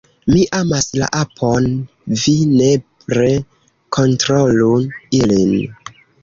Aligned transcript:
Mi 0.35 0.39
amas 0.59 0.85
la 1.01 1.09
apon, 1.17 1.67
vi 2.21 2.33
nepre 2.53 3.29
kontrolu 3.99 4.71
ilin 5.21 5.55